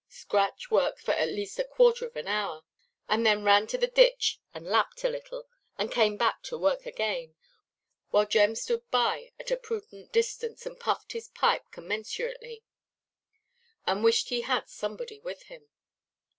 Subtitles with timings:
[0.09, 2.63] Scratch worked for at least a quarter of an hour,
[3.07, 6.87] and then ran to the ditch and lapped a little, and came back to work
[6.87, 7.35] again,
[8.09, 12.63] while Jem stood by at a prudent distance, and puffed his pipe commensurately,
[13.85, 15.69] and wished he had somebody with him.